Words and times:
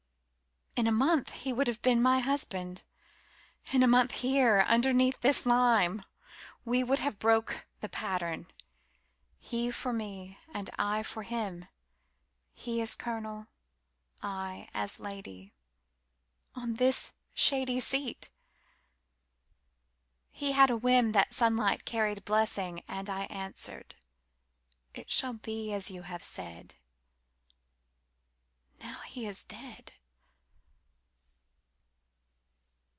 In 0.77 0.87
a 0.87 0.91
month 0.91 1.31
he 1.33 1.51
would 1.51 1.67
have 1.67 1.81
been 1.81 2.01
my 2.01 2.19
husband.In 2.19 3.83
a 3.83 3.87
month, 3.89 4.13
here, 4.21 4.61
underneath 4.69 5.19
this 5.19 5.45
lime, 5.45 6.05
We 6.63 6.81
would 6.81 6.99
have 6.99 7.19
broke 7.19 7.65
the 7.81 7.89
pattern; 7.89 8.47
He 9.37 9.69
for 9.69 9.91
me, 9.91 10.39
and 10.53 10.69
I 10.79 11.03
for 11.03 11.23
him, 11.23 11.67
He 12.53 12.81
as 12.81 12.95
Colonel, 12.95 13.47
I 14.23 14.69
as 14.73 14.97
Lady, 14.97 15.51
On 16.55 16.75
this 16.75 17.11
shady 17.33 17.81
seat. 17.81 18.29
He 20.31 20.53
had 20.53 20.69
a 20.71 20.79
whimThat 20.79 21.33
sunlight 21.33 21.83
carried 21.83 22.23
blessing. 22.23 22.81
And 22.87 23.09
I 23.09 23.25
answered, 23.25 23.95
"It 24.93 25.11
shall 25.11 25.33
be 25.33 25.73
as 25.73 25.91
you 25.91 26.03
have 26.03 26.23
said."Now 26.23 29.01
he 29.01 29.25
is 29.27 29.43
dead. 29.43 29.91